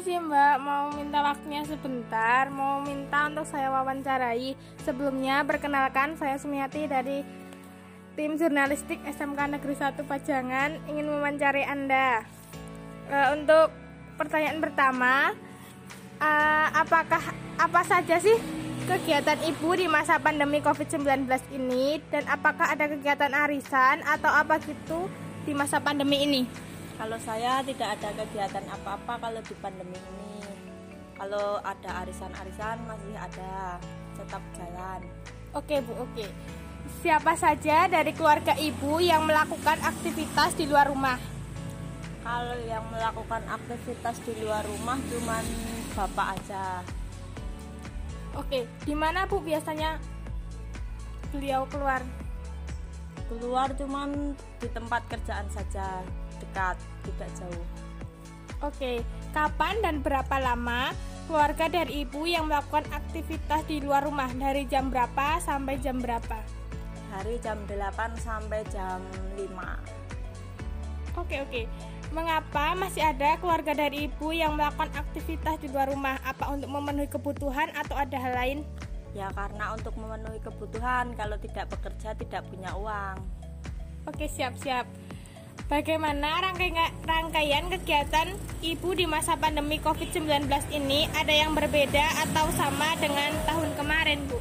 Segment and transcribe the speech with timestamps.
[0.00, 4.56] kasih Mbak mau minta waktunya sebentar, mau minta untuk saya wawancarai.
[4.80, 7.20] Sebelumnya perkenalkan saya Sumiati dari
[8.16, 12.24] tim jurnalistik SMK Negeri 1 Pajangan ingin mewawancari Anda.
[13.12, 13.76] E, untuk
[14.16, 15.36] pertanyaan pertama,
[16.16, 16.30] e,
[16.80, 17.20] apakah
[17.60, 18.40] apa saja sih
[18.88, 25.12] kegiatan ibu di masa pandemi COVID-19 ini dan apakah ada kegiatan arisan atau apa gitu
[25.44, 26.70] di masa pandemi ini?
[27.00, 30.44] Kalau saya tidak ada kegiatan apa-apa kalau di pandemi ini.
[31.16, 33.80] Kalau ada arisan-arisan masih ada,
[34.20, 35.00] tetap jalan.
[35.56, 36.28] Oke Bu, oke.
[37.00, 41.16] Siapa saja dari keluarga ibu yang melakukan aktivitas di luar rumah?
[42.20, 45.40] Kalau yang melakukan aktivitas di luar rumah cuma
[45.96, 46.84] bapak aja.
[48.36, 49.96] Oke, di mana Bu biasanya
[51.32, 52.04] beliau keluar?
[53.30, 56.02] Keluar cuman di tempat kerjaan saja
[56.42, 56.74] dekat,
[57.06, 57.66] tidak jauh.
[58.60, 60.90] Oke, kapan dan berapa lama
[61.30, 66.42] keluarga dari ibu yang melakukan aktivitas di luar rumah dari jam berapa sampai jam berapa?
[67.10, 68.98] Dari jam 8 sampai jam
[69.38, 70.00] 5.
[71.18, 71.62] Oke, oke.
[72.10, 76.18] Mengapa masih ada keluarga dari ibu yang melakukan aktivitas di luar rumah?
[76.26, 78.58] Apa untuk memenuhi kebutuhan atau ada hal lain?
[79.10, 83.18] Ya karena untuk memenuhi kebutuhan, kalau tidak bekerja tidak punya uang.
[84.06, 84.86] Oke, siap-siap.
[85.66, 86.42] Bagaimana
[87.06, 93.70] rangkaian kegiatan ibu di masa pandemi COVID-19 ini ada yang berbeda atau sama dengan tahun
[93.78, 94.38] kemarin, Bu?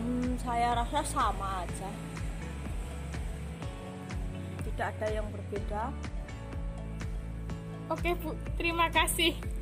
[0.00, 1.90] Hmm, saya rasa sama aja.
[4.66, 5.94] Tidak ada yang berbeda.
[7.90, 8.34] Oke, Bu.
[8.58, 9.59] Terima kasih.